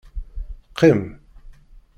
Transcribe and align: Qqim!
Qqim! 0.75 1.03